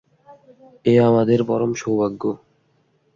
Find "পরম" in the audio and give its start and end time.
1.43-1.71